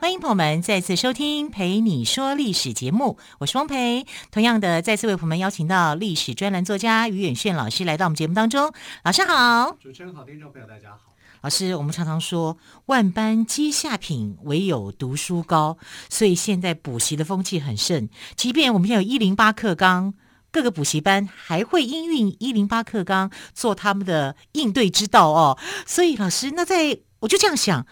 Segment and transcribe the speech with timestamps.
[0.00, 4.06] 欢迎朋友们再次收听《陪你说历史》节目，我是汪培。
[4.30, 8.72] 同样的，再次为朋友们邀请到历史专栏作家于远炫老师来到我们节目当中。
[9.02, 11.14] 老师好，主持人好，听众朋友大家好。
[11.40, 15.76] 老师，我们常常说万般皆下品，唯有读书高，
[16.08, 18.08] 所以现在补习的风气很盛。
[18.36, 20.14] 即便我们现在有一零八课纲，
[20.52, 25.58] 各个补习班还会应运一零八课纲做他们的应对之道哦。
[25.84, 27.84] 所以，老师，那在我就这样想，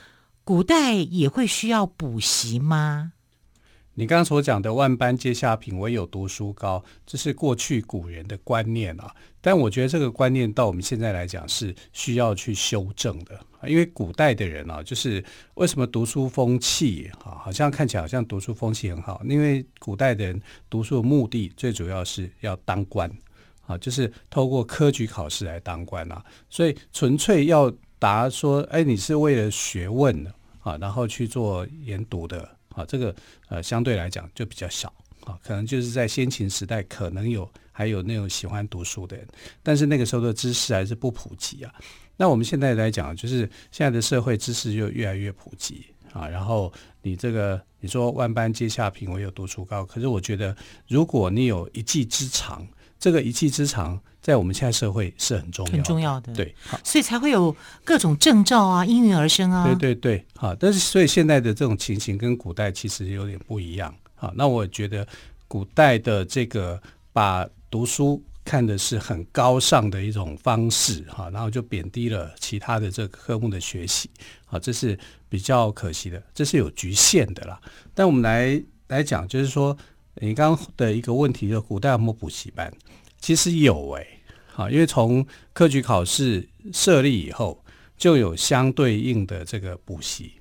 [0.47, 3.15] 古代也会需要补习吗？
[3.95, 9.13] 你刚刚所讲的“万般皆下品，唯有读书高”，这是过去古人的观念啊。
[9.41, 13.41] 但我觉得这个观念到我们现在来讲是需要去修正的。
[13.67, 15.25] 因为古代的人啊，就是
[15.55, 19.21] 为什么读书风气啊，好像看起来好像读书风气很好。
[19.25, 23.11] 因为古代的人读书的目的最主要是要当官
[23.67, 26.25] 啊，就是透过科举考试来当官啊。
[26.49, 30.27] 所以纯粹要答说，哎，你是为了学问
[30.61, 32.49] 啊，然后去做研读的。
[32.77, 33.15] 啊，这个
[33.49, 34.93] 呃相对来讲就比较少
[35.25, 39.27] 啊，可能就是在先秦时代可能有还有那种喜欢读书的人，
[39.63, 41.75] 但是那个时候的知识还是不普及啊。
[42.19, 46.29] 那我们现在来讲，就是现在的社会知识就越来越普及啊。
[46.29, 50.55] 然后你这个你说万般皆下品，唯有读书高，可是我觉得
[50.87, 53.99] 如果你有一技之长，这个一技之长。
[54.27, 59.65] 在我们现在社会是很重要的，很重要的，对，所以才会有各种证照啊，应运而生啊。
[59.65, 63.95] 对对对，好，但是所以现在的这种情形跟古代其实有点不一样。
[64.17, 65.07] 好，那我觉得
[65.47, 74.11] 古代的这个把读书看的是很高尚的一种方式，哈，然后就贬低了其他的这个科目的学习，
[74.45, 74.99] 好，这是
[75.29, 77.61] 比较可惜的，这是有局限的啦。
[77.95, 79.79] 但我们来来讲，就是说
[80.17, 82.73] 你刚刚的一个问题，就古代有没有补习班？
[83.21, 84.16] 其实有诶、欸。
[84.57, 87.63] 啊，因为从科举考试设立以后，
[87.97, 90.33] 就有相对应的这个补习，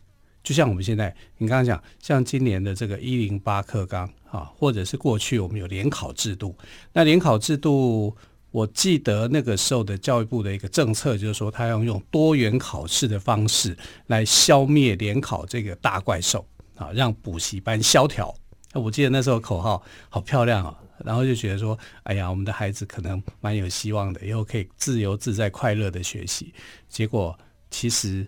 [0.41, 6.55] 就像我们现在你刚刚讲，像今年的这个一零八课纲啊，或者是过去我们有联考制度。
[6.93, 8.15] 那联考制度，
[8.51, 13.77] 我记得那个时候的教育部的一个政策就是说，他要用多元考试的方式
[14.07, 16.47] 来消灭联考这个大怪兽
[16.77, 18.33] 啊，让补习班萧条。
[18.73, 20.79] 我记得那时候口号好漂亮啊。
[21.03, 26.53] 然后就觉得说，哎呀，我们的孩子可能蛮有希望的，以后可以自由自在、快乐的学习。
[26.87, 27.37] 结果
[27.69, 28.25] 其实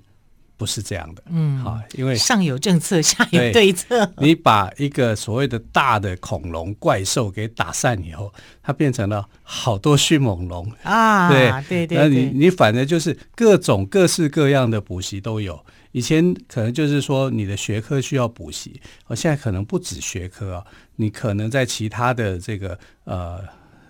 [0.57, 4.11] 不是这样的，嗯，好，因为上有政策，下有对策。
[4.17, 8.33] 你把一个所谓的大的恐龙怪兽给打散以后，
[8.63, 11.29] 它变成了好多迅猛龙啊！
[11.29, 15.63] 对对对，那你你反正就是各种各式各样的补习都有。
[15.97, 20.65] 以前可能就是说你的学科需要补习，而现在可能不止学科啊，
[20.95, 23.43] 你可能在其他的这个呃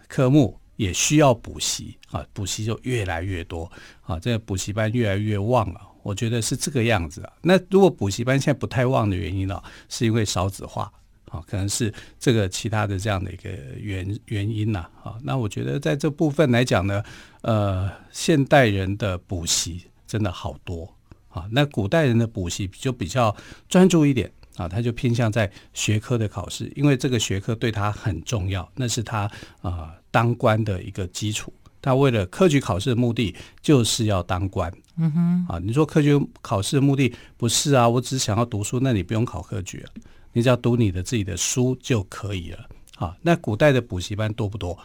[0.08, 3.70] 科目也需要补习啊，补习就越来越多
[4.04, 7.34] 啊，这个补习班越来越旺了，我觉得是这个样子啊。
[7.42, 10.90] 那如果补习班现在不太旺的原因呢，是因为少子化
[11.30, 15.18] 啊，可能是这个其他的这样的一个原原因呐啊。
[15.24, 17.04] 那我觉得在这部分来讲呢，
[17.42, 20.97] 呃，现代人的补习真的好多。
[21.38, 23.36] 啊，那古代人的补习就比较
[23.70, 29.22] 专注一点啊，他就偏向在学科的考试，因为这个学科对他很重要，那是他
[29.62, 31.54] 啊、呃、当官的一个基础。
[31.80, 34.74] 他为了科举考试的目的就是要当官。
[34.98, 37.88] 嗯哼，啊，你说科举考试的目的不是啊？
[37.88, 39.90] 我只想要读书，那你不用考科举了，
[40.34, 42.68] 你只要读你的自己的书就可以了。
[42.96, 44.78] 啊，那古代的补习班多不多？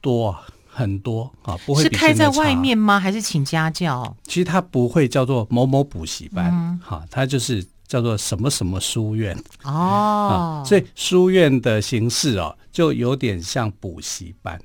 [0.00, 0.42] 多啊。
[0.76, 3.00] 很多啊，不会是开在外面吗？
[3.00, 4.14] 还是请家教？
[4.24, 9.34] 其实它不会叫做某某补习班，哈、嗯，它就是叫做什么什么书院
[9.64, 10.62] 哦。
[10.66, 14.60] 所以书院的形式哦，就有点像补习班。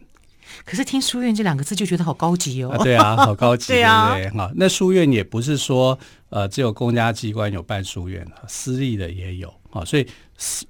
[0.65, 2.71] 可是听书院这两个字就觉得好高级哦。
[2.71, 4.13] 啊对啊， 好高级，对啊。
[4.13, 4.37] 对不对？
[4.37, 5.97] 哈，那书院也不是说
[6.29, 9.85] 呃只有公家机关有办书院，私立的也有啊。
[9.85, 10.05] 所以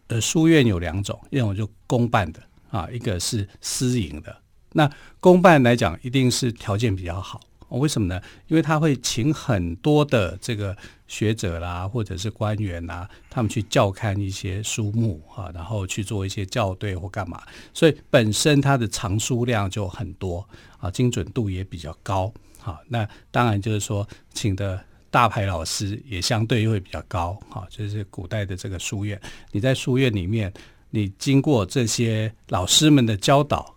[0.06, 2.40] 呃书院有两种，一种就公办的
[2.70, 4.38] 啊，一个是私营的。
[4.74, 4.90] 那
[5.20, 7.40] 公办来讲，一定是条件比较好。
[7.70, 8.22] 为什么呢？
[8.50, 10.76] 因为他会请很多的这个
[11.08, 17.42] 学者啦，或者是官员啦，他们去校勘一些书目啊，然后去做一些校对或干嘛。
[17.74, 20.46] 所以本身它的藏书量就很多
[20.80, 22.30] 啊，精准度也比较高。
[22.60, 27.40] 好，那当然就是说，请的大牌老师也相对会比较高。
[27.48, 29.18] 好，就是古代的这个书院，
[29.54, 30.52] 你在书院里面，
[30.90, 33.74] 你经过这些老师们的教导。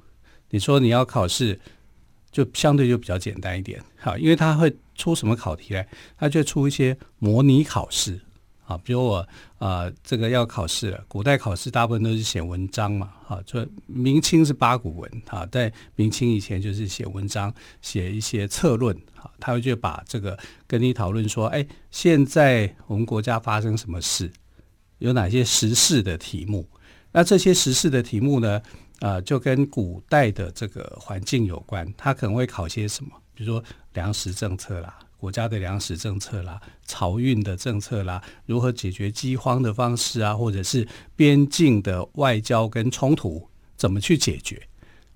[0.55, 1.59] 你说你要考试，
[2.31, 3.83] 就相对就比较简单一点。
[3.99, 5.83] 好，因为他会出什么考题呢？
[6.17, 8.21] 他就出一些模拟考试。
[8.65, 9.29] 啊，比如我
[9.59, 11.05] 啊、这个要考试了。
[11.09, 17.53] 古代考试大部分都是写文章嘛，啊，就明清是八股文啊，在明清以前就是写文章，
[17.83, 24.31] 写一些策论啊，他会就把这个跟你讨论说，哎，现在我们国家发生什么事，
[24.99, 26.69] 有哪些时事的题目？
[27.11, 28.63] 那这些时事的题目呢，
[29.01, 33.63] 啊，就跟古代的这个环境有关，他可能会考些什么，比如说
[33.93, 34.99] 粮食政策啦。
[35.17, 40.87] 国家的粮食政策啦，漕运的政策啦，如何解决饥荒的方式啊，或者是
[41.17, 44.61] 边境的外交跟冲突怎么去解决？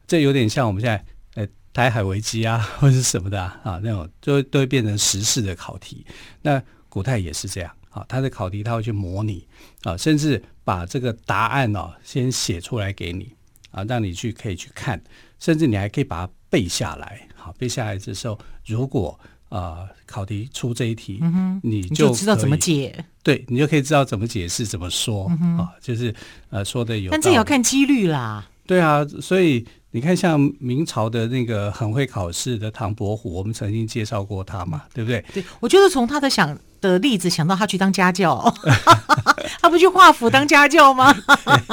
[0.07, 1.05] 这有点像我们现在
[1.35, 6.07] 呃台海危机啊， 或者是什么的啊，那种就都会变成时事的考题。
[6.41, 9.47] 那古代也是这样啊，他的考题他会去模拟
[9.83, 13.35] 啊，甚至把这个答案哦、先写出来给你
[13.71, 15.01] 啊，让你去可以去看，
[15.39, 17.27] 甚至你还可以把它背下来。
[17.35, 19.19] 好，背下来的时候，如果
[19.49, 23.05] 啊、呃，考题出这一题，嗯、你就，就知道怎么解。
[23.23, 26.15] 对，你就可以知道怎么解释、怎么说、嗯、啊，就是
[26.51, 27.11] 呃说的有。
[27.11, 28.47] 但这也要看几率啦。
[28.67, 35.25] 对啊，所以你看，像明朝的那个很会考试的唐伯虎，我们曾经介绍过他嘛，对不对？
[35.33, 38.55] 对，我觉得从他的想的例子想到他去当家教，
[39.61, 41.15] 他不去华府当家教吗？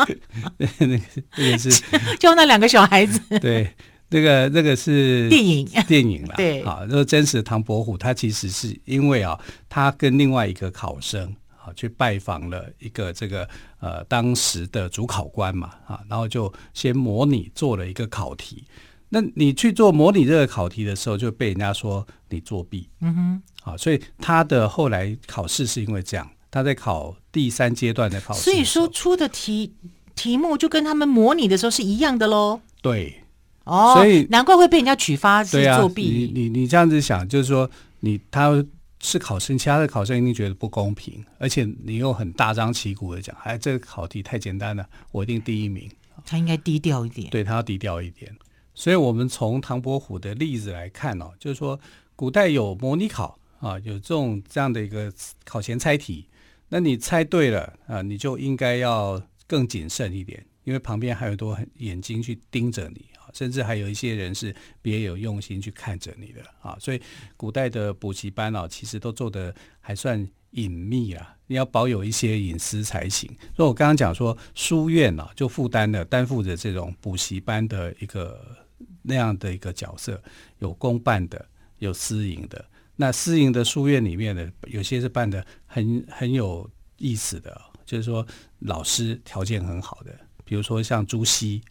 [0.79, 0.99] 那个
[1.37, 1.69] 也是
[2.19, 3.19] 教那两个小孩子。
[3.39, 3.71] 对。
[4.07, 9.37] 那个那个是电影电影了，对，好，那个真实的唐伯虎，他其实是因为啊，
[9.67, 13.49] 他跟另外一个考生啊去拜访了一个这个
[13.79, 18.63] 呃当时的主考官嘛啊，然后就先模拟做了一个考题。
[19.09, 29.73] 那你去做模拟这个考题的时候，就被人家说你作弊，嗯哼，啊，所以他的后来考试是因为这样，他在考第三阶段的考试，所以说出的题
[30.15, 33.21] 题目就跟他们模拟的时候是一样的喽，对。
[33.65, 36.03] 哦，所以难怪会被人家举发是作弊。
[36.03, 37.69] 你你你这样子想，就是说
[37.99, 38.63] 你他
[39.01, 45.91] 是考生，其他的考生一定觉得不公平，而且你又很大张旗鼓的讲，哎，这个考题太简单了，我一定第一名。
[46.25, 48.33] 他应该低调一点，对，他要低调一点。
[48.73, 51.77] 所以我们从唐伯虎的例子来看哦，就是说
[52.15, 55.11] 古代有模拟考啊，有这种这样的一个
[55.43, 56.27] 考前猜题，
[56.69, 63.29] 那你猜对了啊，你就应该要更谨慎一点，因为旁边还有很多眼睛去盯着你啊。
[63.33, 67.01] 甚至还有一些人是别有用心去看着你的啊，所以
[67.35, 73.29] 古代的补习班啊，其实都做的还算隐秘啊，你要保有一些隐私才行。
[73.53, 78.55] 所以我刚刚讲说，书院啊，就负担了担负着这种补习班的一个
[79.01, 80.21] 那样的一个角色，
[80.59, 81.45] 有公办的，
[81.79, 82.65] 有私营的。
[82.95, 88.25] 那私营的书院里面的，有些是办的很很有意思的，就是说
[88.59, 90.11] 老师条件很好的，
[90.43, 91.61] 比如说像朱熹。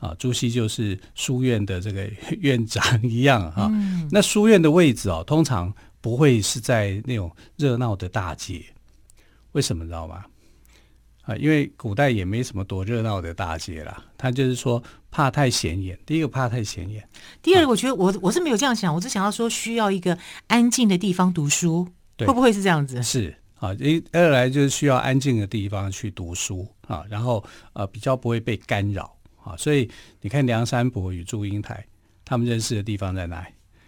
[0.00, 2.10] 啊，朱熹就是书院的这个
[2.40, 3.68] 院长一样哈、啊。
[3.70, 8.64] 嗯、那书院的位置哦，通常不会是在那种热闹的大街，
[9.52, 10.24] 为什么知道吗？
[11.30, 14.04] 啊，因为古代也没什么多热闹的大街啦。
[14.18, 14.82] 他就是说
[15.12, 17.08] 怕太显眼，第一个怕太显眼，
[17.40, 20.18] 第二个我觉得我我是没有这样想，我只想要说需要一个
[20.48, 23.00] 安静的地方读书，对会不会是这样子？
[23.00, 27.44] 是啊，一二来就是需要安静的地方去读书啊，然后
[27.74, 29.16] 呃比较不会被干扰。
[29.42, 31.82] 啊，所以你看梁山伯与祝英台，
[32.26, 33.46] 他们认识的地方在哪里？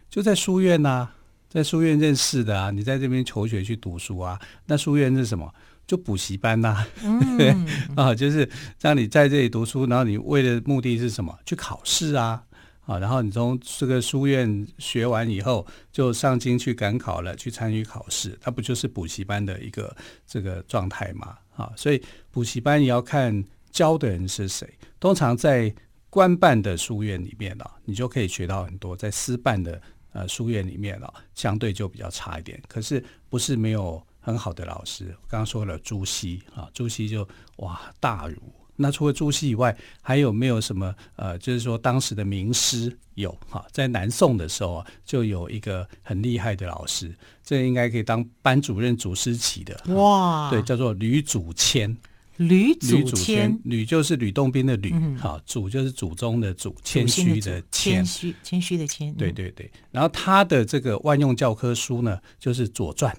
[0.08, 1.14] 就在书院呐、啊，
[1.50, 2.70] 在书院认识的啊。
[2.70, 5.52] 你在这边求学去读书啊，那书院是什么？
[5.86, 8.48] 就补习班呐、啊，嗯、 啊，就是
[8.80, 11.38] 让你在这里读书，然后你为的目的是什么？
[11.44, 12.42] 去考试啊，
[12.86, 19.96] 啊，然后你从这个书院学完以后，就上京去赶考了，去参与考试，它不就是补习班的一个
[20.26, 21.36] 这个状态吗？
[21.56, 23.44] 啊，所以补习班也要看。
[23.72, 24.68] 教的人是谁？
[25.00, 25.74] 通常在
[26.10, 29.80] 官办的书院里面呢，你就可以学到很多；在私办的
[30.12, 32.60] 呃书院里面呢，相对就比较差一点。
[32.68, 35.14] 可是不是没有很好的老师。
[35.20, 38.36] 我刚刚说了朱熹啊，朱熹就哇大儒。
[38.76, 43.64] 那除了朱熹以外，还有没有什么呃，就是说当时的名师有哈？
[43.70, 47.14] 在南宋的时候啊，就有一个很厉害的老师，
[47.44, 50.48] 这应该可以当班主任、主师级的哇。
[50.50, 51.94] 对，叫做吕祖谦。
[52.38, 59.70] 吕祖谦，吕就是吕洞宾的吕，好、嗯，祖就是祖宗的祖，谦虚的谦，谦虚谦虚的谦，对对对。
[59.90, 63.14] 然后他的这个万用教科书呢，就是《左传》。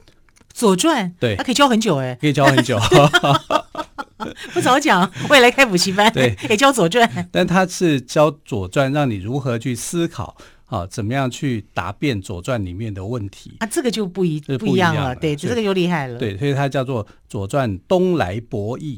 [0.54, 2.80] 左传，对，他可以教很久哎，可以教很久。
[4.54, 7.06] 不早讲，未来开补习班，对，也教《左传》。
[7.32, 10.38] 但他是教《左传》，让你如何去思考。
[10.68, 13.68] 啊，怎么样去答辩《左传》里面的问题啊？
[13.68, 16.18] 这个就不一不一样了，对，这个就厉害了。
[16.18, 18.98] 对，所以它叫做《左传东来博弈》。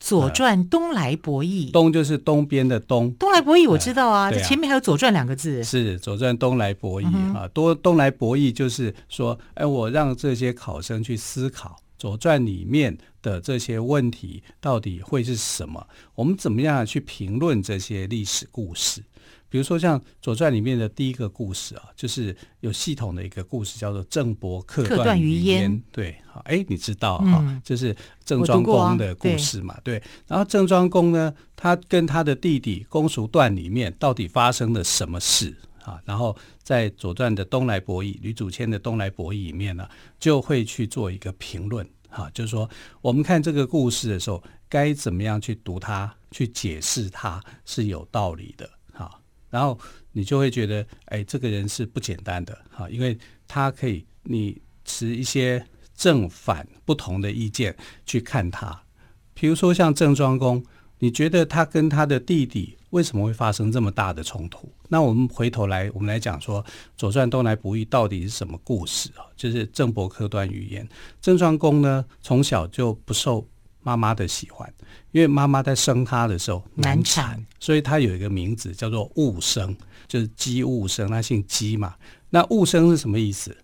[0.00, 3.12] 左传东来博弈，东就是东边的东。
[3.18, 5.62] 东来博弈我知道啊，这、前面还有左传两个字。
[5.62, 15.86] 是左传东来博弈、嗯、啊，多东来博弈就是说，哎，我让这些考生去思考左传里面的这些问题到底会是什么？
[16.14, 19.02] 我们怎么样去评论这些历史故事？
[19.50, 25.82] 比如说像《左传》里面的第一个故事啊，就是有系统的一个故事，叫做郑伯克段于鄢。
[25.90, 29.76] 对，好，哎，你知道哈、嗯，就是郑庄公的故事嘛？
[29.82, 30.00] 对。
[30.28, 36.00] 然后郑庄公呢，他跟他的弟弟公叔段里面到底发生了什么事啊？
[36.04, 39.88] 然后在《左传》的东来博弈，吕祖谦的东来博弈里面呢，
[40.20, 48.70] 就会去做一个评论哈，就是说我们看这个故事的时候，该怎么样去读它，去解释它是有道理的。
[49.50, 49.78] 然后
[50.12, 55.64] 你就会觉得，哎，这个人是不简单的哈，因为他可以你持一些
[55.94, 57.76] 正反不同的意见
[58.06, 58.80] 去看他。
[59.34, 60.64] 比如说像郑庄公，
[61.00, 64.72] 你觉得他跟他的弟弟为什么会发生这么大的冲突？
[64.88, 66.62] 那我们回头来，我们来讲说
[66.96, 69.26] 《左传》东来不易到底是什么故事啊？
[69.36, 70.86] 就是郑伯克段于鄢，
[71.20, 73.46] 郑庄公呢从小就不受。
[73.82, 74.72] 妈妈的喜欢，
[75.12, 81.94] 因为妈妈在生他的时候难产，所以他有一个名字叫做戊生，就是姬戊生，他姓鸡嘛。
[82.30, 83.56] 那戊生是什么意思？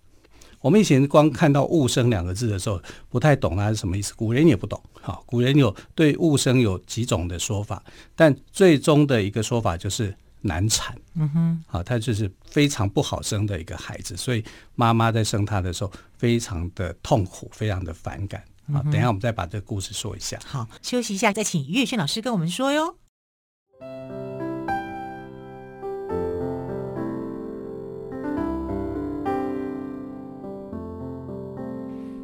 [0.60, 4.12] 我们以前光看到戊生两个字的时候，不太懂它是什么意思。
[4.14, 7.80] 古人也不懂，哈，古人有对戊生有几种的说法，
[8.16, 10.98] 但最终的一个说法就是难产。
[11.14, 14.42] 嗯哼，好，他就是非常不好生的一个孩子，所以
[14.74, 18.42] 妈妈在生他的时候非常的痛苦，非常的反感。
[18.72, 20.38] 好，等一下我们再把这个故事说一下。
[20.44, 22.96] 好，休息一下，再请于月轩老师跟我们说哟。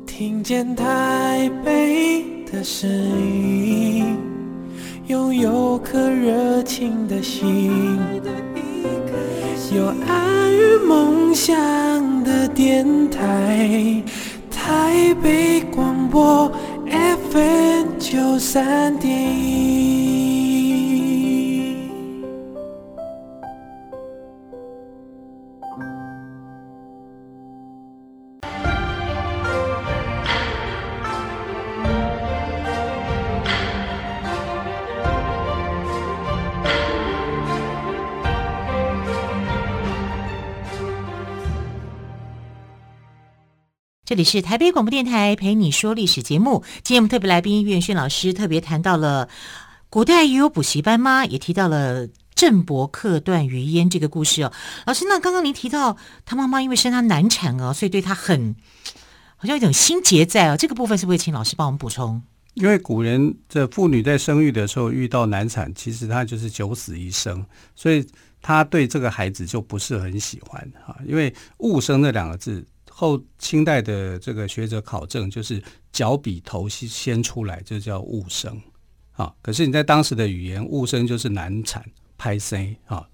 [0.04, 4.16] 听见台北的声音，
[5.06, 7.98] 拥有颗热情的心，
[9.74, 14.02] 有爱与梦想的电台。
[14.50, 15.81] 台北广
[16.12, 16.46] 播
[17.30, 20.21] FM 九三点一。
[44.12, 46.62] 这里是台北广播电台陪你说历史节目。
[46.84, 49.26] 今天我们特别来宾岳轩老师特别谈到了
[49.88, 51.24] 古代也有补习班吗？
[51.24, 54.52] 也提到了郑伯克段于鄢这个故事哦。
[54.84, 58.54] 老师，那刚刚您提到他妈妈因为生他难产哦，所以对他很
[59.38, 60.58] 好像有一种心结在哦。
[60.58, 62.20] 这个部分是不是请老师帮我们补充？
[62.52, 67.42] 因为古人的妇女在生育的时候遇到难产，其实她就是九死一生，
[67.74, 68.06] 所以
[68.42, 70.94] 她对这个孩子就不是很喜欢哈。
[71.06, 72.62] 因为误生这两个字。
[72.94, 78.60] 后清代的这个学者考证，就是脚比头先先出来，就叫戊生
[79.12, 79.34] 啊。
[79.42, 81.84] 可是你在当时的语言，戊生就是难产、
[82.16, 83.08] 拍生啊。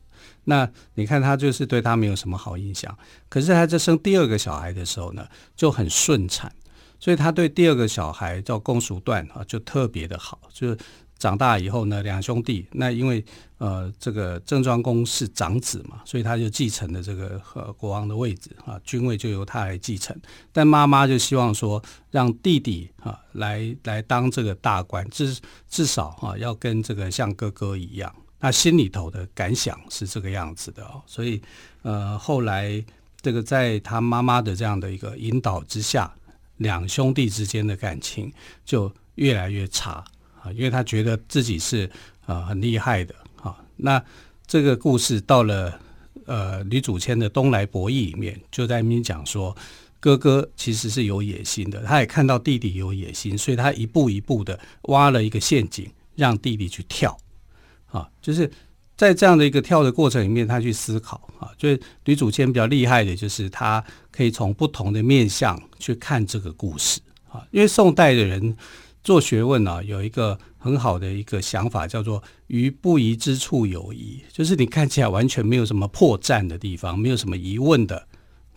[0.44, 2.98] 那你看他就是对他没有什么好印象。
[3.28, 6.52] 可是他在生第二个小孩的时候呢，就很顺产，
[6.98, 10.78] 所以他对第二个小孩叫公叔段啊，就特别的好，就是。
[11.18, 13.24] 长大以后呢，两兄弟那因为
[13.58, 20.16] 呃这个郑庄公是长子嘛，所以他就继承了这个呃国王的位置啊，君位就由他来继承。
[20.52, 25.36] 但妈妈就希望说让弟弟啊来来当这个大官，至
[25.68, 28.14] 至少啊要跟这个像哥哥一样。
[28.40, 31.42] 那心里头的感想是这个样子的哦，所以
[31.82, 32.84] 呃后来
[33.20, 36.14] 这个在他妈妈的这样的一个引导之下，
[36.58, 38.32] 两兄弟之间的感情
[38.64, 40.04] 就越来越差。
[40.52, 41.90] 因为他觉得自己是
[42.26, 43.56] 啊很厉害的啊。
[43.76, 44.02] 那
[44.46, 45.78] 这个故事到了
[46.26, 49.54] 呃吕祖谦的《东来博弈》里面，就在那边讲说，
[50.00, 57.16] 哥哥其实是有野心的，他也看到弟弟有野心，所以他一步一步的挖了一个陷阱，让弟弟去跳。
[57.86, 58.50] 啊，就是
[58.96, 61.50] 在这样的一个跳的过程里面，他去思考啊。
[61.58, 67.00] 就是吕祖谦比较厉害的，就是他可以从不同的面向去看这个故事
[67.30, 67.46] 啊。
[67.50, 68.56] 因为宋代的人。
[69.08, 78.06] 做学问啊，有一个很好的一个想法，叫做“于不疑之处有疑”，就是你看起来完全没有什么破绽的地方，没有什么疑问的，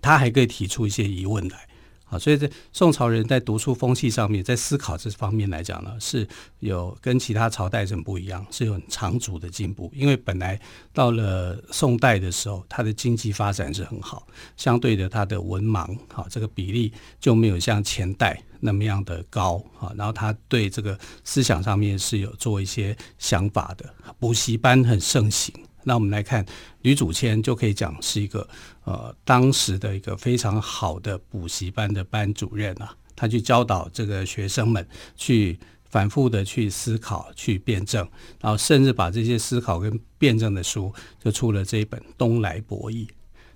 [0.01, 1.57] 他还可以提出一些疑问来
[2.03, 2.19] 啊。
[2.19, 6.27] 所以在宋朝人在读书风气上面，在思考这方面来讲呢，是
[6.59, 9.89] 有跟其他朝代人不一样，是有很长足的进步。
[9.95, 10.59] 因为本来
[10.91, 14.27] 到了宋代的时候，它的经济发展是很好，
[14.57, 16.91] 相对的它的文盲，好这个比例
[17.21, 18.43] 就没有像前代。
[18.61, 23.93] 那么样的高啊，然后他对这个思想上面是有做一些想法的。
[24.19, 25.53] 补习班很盛行，
[25.83, 26.45] 那我们来看
[26.83, 28.47] 吕祖谦就可以讲是一个
[28.83, 34.87] 呃当时的一个非常好的补习班的班主任啊，他去教导这个学生们
[35.17, 38.07] 去反复的去思考、去辩证，
[38.39, 43.05] 然后甚至把这些思考跟辩证的书就出了这一本《东来博弈》。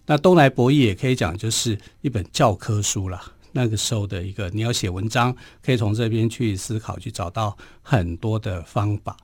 [0.08, 3.34] 那《东来博弈》也可以讲就是一本教科书了。
[3.56, 5.34] 那个时候的一个，你要写文章，
[5.64, 9.16] 可以从这边去思考，去找到很多的方法。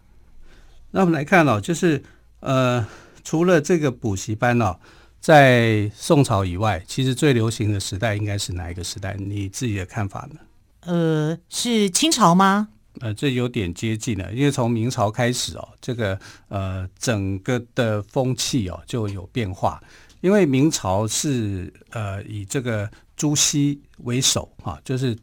[0.91, 2.01] 那我们来看哦，就是
[2.39, 2.87] 呃，
[3.25, 4.79] 除了这个补习班哦，
[5.19, 9.17] 在宋朝以外，其实最流行的时代应该是哪一个时代？
[9.19, 10.39] 你自己的看法呢？
[10.85, 12.69] 呃，是清朝吗？
[13.01, 19.83] 呃，这有点接近了，因为从明朝开始哦，这个呃，整个的风气哦就有变化，
[20.21, 22.89] 因为明朝是呃以这个。
[23.21, 25.15] 朱熹为首啊，就是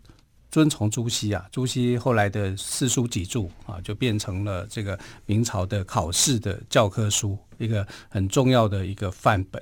[0.53, 1.45] 遵从朱熹啊。
[1.51, 9.61] 朱熹后来的四书几注啊，就变成了这个明朝的考试的教科书，一个很重要的一个范本。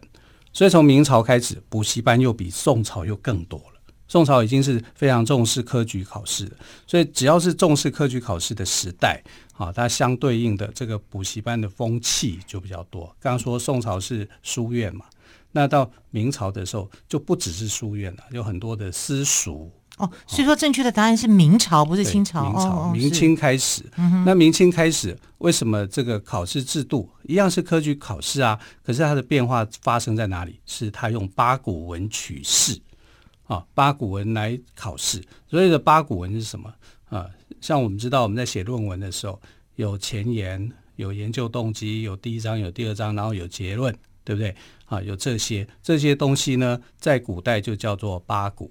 [0.52, 3.80] 所以从明朝开始，补习班又比宋朝又更多了。
[4.06, 9.24] 宋朝已经是非常重视科举考试的，所以只要是重视科举考试的时代
[9.54, 13.06] 啊，它相对应的这个补习班的风气就比较多。
[13.18, 15.06] 刚刚说宋朝是书院嘛。
[15.56, 20.10] 那到明朝的时候，就不只是书院了，有很多的私塾哦。
[20.26, 22.44] 所以说，正确的答案是明朝，不是清朝。
[22.44, 23.82] 明朝、哦、明清开始，
[24.26, 28.60] 那明清开始，为什么这个考试制度一样是科举考试啊？
[28.84, 30.60] 可是它的变化发生在哪里？
[30.66, 32.78] 是它用八股文取士
[33.46, 35.22] 啊，八股文来考试。
[35.48, 36.70] 所谓的八股文是什么
[37.08, 37.24] 啊？
[37.62, 39.40] 像我们知道，我们在写论文的时候，
[39.76, 43.96] 有前言，有研究动机，有第一章，有第二章，然后有结论。
[44.26, 44.52] 对不对？
[44.86, 48.68] 啊，有这些这些东西呢，在古代就叫做八股，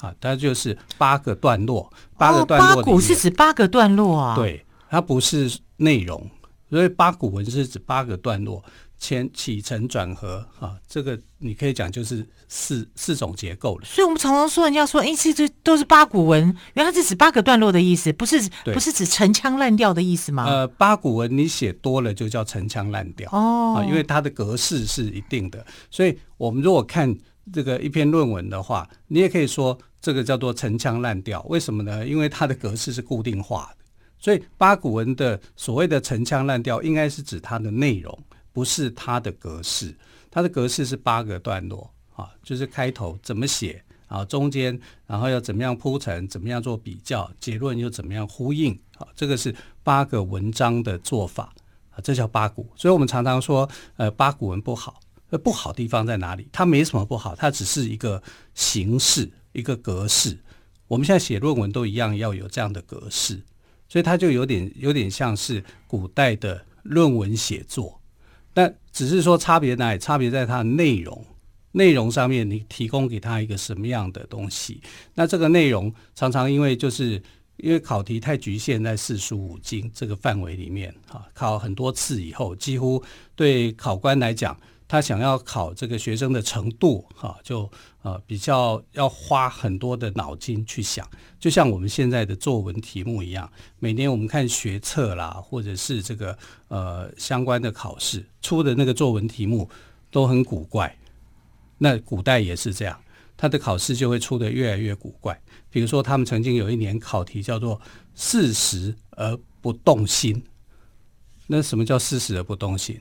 [0.00, 2.72] 啊，它就是八个段落，八个段落。
[2.72, 4.34] 哦，八股是指八个段落啊？
[4.34, 6.30] 对，它不是内容，
[6.70, 8.64] 所以八股文是指八个段落。
[9.00, 13.84] 前起承转合啊，这个你可以讲就是四四种结构了。
[13.86, 20.44] 所以我们常常说人家说，哎，这这都是八股文，原来是指八个段落的意思，不是不是指陈腔滥调的意思吗？
[20.44, 25.64] 呃，八股文你写多了就叫陈腔滥调哦，啊，因为它的格式是一定的。
[25.90, 27.16] 所以我们如果看
[27.50, 31.42] 这个一篇论文的话，你也可以说这个叫做陈腔滥调。
[31.48, 32.06] 为什么呢？
[32.06, 33.84] 因为它的格式是固定化的。
[34.18, 38.22] 所以八股文的所谓的陈腔滥调，应该是指它的内容。
[38.52, 39.94] 不是它的格式，
[40.30, 51.54] 它的格式是八个段落啊，就是开头怎么写啊，中间然后要怎么样铺陈，怎么样做比较，结论又怎么样呼应啊，这个是八个文章的做法
[51.90, 52.68] 啊，这叫八股。
[52.76, 56.48] 所以我们常常说，呃，八股文不好，呃，不好地方在哪里？
[56.50, 58.20] 它没什么不好，它只是一个
[58.54, 60.38] 形式，一个格式。
[60.88, 63.40] 我们现在写论文都一样，要有这样的格式，
[63.88, 67.99] 所以它就有点有点像是古代的论文写作。
[68.52, 69.96] 但只是说差别在？
[69.98, 71.24] 差别在它的内容，
[71.72, 74.80] 内容上面你提供给他一个什么样的东西？
[75.14, 77.22] 那这个内容常常因为就是
[77.58, 83.02] 因为考题太局限在四书五经这个范围里面啊，考很多次以后，几乎
[83.34, 84.58] 对考官来讲。
[84.90, 87.70] 他想要考这个学生的程度，哈，就
[88.02, 93.48] 呃比较要花很多的脑筋去想，就像我们现在的作文题目一样。
[93.78, 99.70] 每年我们看学测啦，或者是这个呃相关的考试出的那个作文题目
[100.10, 100.98] 都很古怪。
[101.78, 103.00] 那古代也是这样，
[103.36, 105.40] 他的考试就会出得越来越古怪。
[105.70, 107.80] 比如说，他们曾经有一年考题叫做
[108.12, 110.42] “四时而不动心”。
[111.46, 113.00] 那什么叫“四时而不动心”？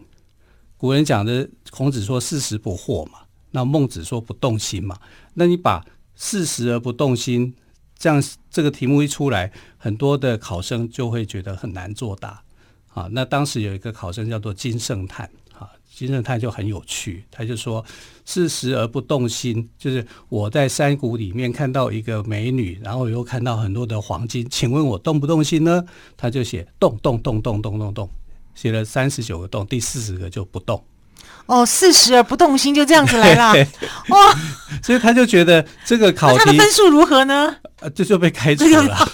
[0.79, 3.19] 古人讲的，孔子说“四十不惑”嘛，
[3.51, 4.97] 那孟子说“不动心”嘛。
[5.33, 7.53] 那你把“四十而不动心”
[7.99, 12.41] 这样这个题目一出来，很多的考生就会觉得很难作答
[12.93, 13.09] 啊。
[13.11, 17.83] 那当时有一个考生叫做金圣叹啊，金圣叹就很有趣，他就说
[18.23, 25.83] “四十而不动心”，就是我在山谷里面看到一个美女，然后又看到很多的黄金，请问我动不动心呢？
[26.15, 28.09] 他就写动动动动动动动。
[28.59, 30.83] 写了三十九个动，第四十个就不动。
[31.45, 33.53] 哦，四十而不动心，就这样子来了。
[34.09, 34.35] 哇！
[34.83, 37.55] 所以他就觉得这个考题他的分数如何呢？
[37.79, 39.07] 呃，这就被开除了。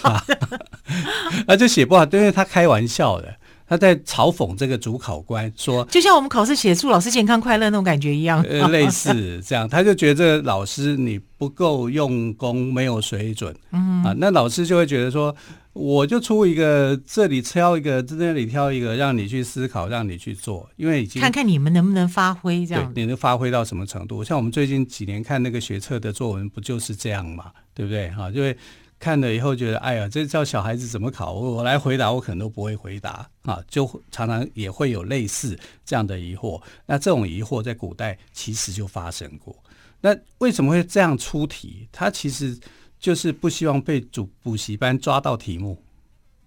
[1.46, 3.32] 那就写不好，因为他开玩笑的，
[3.68, 8.42] 他在嘲讽这个主考官说，就像我们考试写祝老师健康快乐那种感觉一样。
[8.42, 13.54] 呃，类似这样，他就觉得这个老师你不够用功，没有水准。
[13.70, 15.32] 嗯啊，那老师就会觉得说。
[15.76, 24.24] 我就出一个，这里挑一个，这里挑一个，让你去思考，让你去做，因为已经看看你们能不能发挥这样，你能发挥到什么程度？
[24.24, 28.08] 像我们最近几年看那个学测的作文，不就是这样嘛，对不对？
[28.12, 28.56] 哈，就会
[28.98, 31.34] 看了以后觉得，哎呀，这叫小孩子怎么考？
[31.34, 36.58] 我我来回答，我可能都不会回答啊，就常常也会有类似这样的疑惑。
[36.86, 39.54] 那这种疑惑在古代其实就发生过。
[40.00, 41.86] 那为什么会这样出题？
[41.92, 42.58] 它其实
[43.06, 45.80] 就是不希望被主补习班抓到题目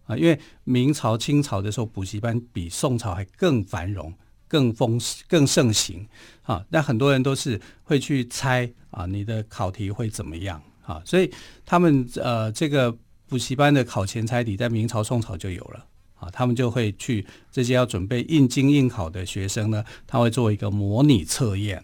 [0.07, 4.13] 啊，因为明朝、清朝的时候，补习班比宋朝还更繁荣、
[4.45, 6.05] 更丰、更盛行
[6.41, 6.65] 啊。
[6.67, 10.61] 那很多人都是会去猜啊，你的考题会怎么样？
[10.83, 11.31] 啊，所以
[11.65, 12.93] 他们呃，这个
[13.25, 16.29] 补习班的考前猜题在明朝、宋朝就有了啊。
[16.29, 21.81] 他们就会去这些要准备应经应考的学生呢，他会做一个模拟测验。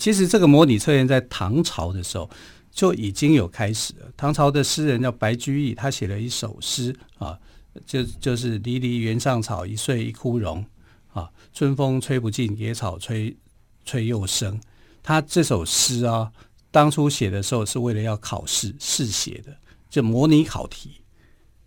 [0.00, 2.28] 其实这个模拟测验在唐朝的时候
[2.72, 4.10] 就已经有开始了。
[4.16, 7.38] 唐朝的诗人叫白居易，他写了一首诗啊，
[7.86, 10.64] 就就是“离离原上草，一岁一枯荣”
[11.14, 13.36] 啊，“春风吹不尽，野草吹
[13.84, 14.60] 吹又生”。
[15.04, 16.32] 他这首诗啊。
[16.74, 19.54] 当初写的时候是为了要考试试写的，
[19.90, 21.02] 就模拟考题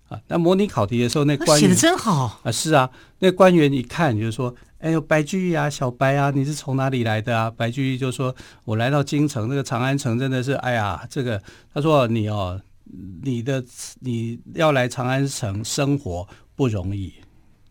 [0.07, 0.19] 啊。
[0.27, 2.51] 那模拟考题的时候，那官员写的真好啊。
[2.51, 2.89] 是啊，
[3.19, 11.41] 那官员一看就是说：“哎呦，白居易啊，小白啊，你是从哪里来的啊？”白居易就说：“我来到京城，那个长安城真的是，哎呀，这个
[11.73, 12.61] 他说你哦，
[13.23, 13.65] 你的
[14.01, 17.11] 你要来长安城生活不容易，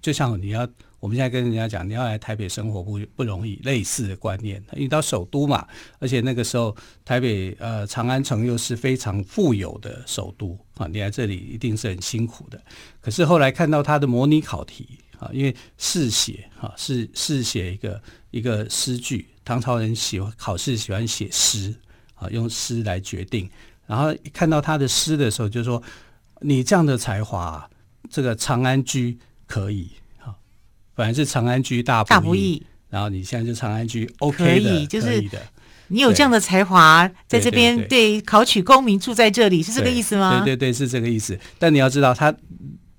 [0.00, 0.68] 就像你要。”
[1.04, 4.56] 我们现在跟人家讲，你要来台北生活不不容易，类似的观念。
[4.72, 6.74] 因为到首都嘛，而且那个时候
[7.04, 12.58] 台北呃长安城又是非常富有的首都啊，你来这里一定是很辛苦的。
[13.02, 19.26] 可是后来看到他的模拟考题啊，因为试写啊，是试写一个一个诗句。
[19.44, 21.74] 唐朝人喜欢考试，喜欢写诗
[22.14, 23.48] 啊，用诗来决定。
[23.86, 25.82] 然后看到他的诗的时候，就说
[26.40, 27.68] 你这样的才华，
[28.10, 30.34] 这个长安居可以啊。
[30.94, 35.24] 本来是长安居大不易，大不易，然后你现在就长安居 OK 的，可以，就是。
[35.88, 40.42] 你有这样的才华，在这边对考取功名，住在这里，是这个意思吗？
[40.42, 41.38] 对对对，是这个意思。
[41.58, 42.34] 但你要知道，他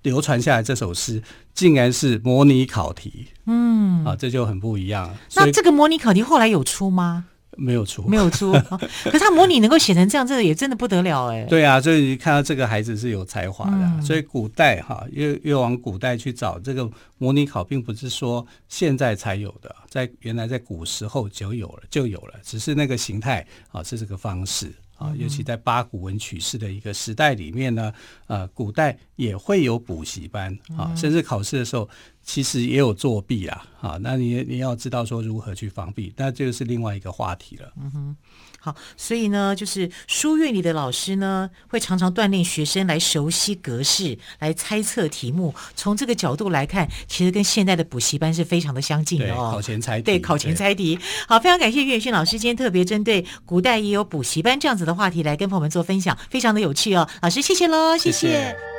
[0.05, 1.21] 流传下来这首诗，
[1.55, 5.13] 竟然是模拟考题，嗯，啊，这就很不一样。
[5.35, 7.25] 那这个模拟考题后来有出吗？
[7.57, 8.51] 没有出，没有出。
[9.05, 11.43] 可是他模拟能够写成这样，这个也真的不得了哎。
[11.45, 13.77] 对啊，所以你看到这个孩子是有才华的。
[13.77, 16.87] 嗯、所以古代哈，越越往古代去找这个
[17.17, 25.13] 模拟考，并不是说现在才有的，在原来在古时候就有了，就有了，只是那个形态啊是这个方式啊。
[25.17, 27.93] 尤其在八股文取士的一个时代里面呢，
[28.27, 31.89] 呃，古代也会有补习班啊，甚至考试的时候。
[32.25, 37.71] 其实也有作弊啊，好，那你你要知道说如何去防弊，那这个是另外一个话题了。
[37.79, 38.15] 嗯哼，
[38.59, 45.53] 好，所以呢，就是书院里的老师呢，会常常锻炼学生来熟悉格式，来猜测题目。
[45.75, 49.51] 从这个角度来看，其实跟现在的补习班是非常的相近的哦。
[49.53, 50.97] 考前猜题，对，考前猜题。
[51.27, 57.07] 好，非常感谢岳轩老师今天特别针对古代也有补习班这样子的话题来跟朋友们做分享，非常的有趣哦。
[57.21, 58.15] 老师，谢谢喽，谢谢。
[58.15, 58.74] 谢谢。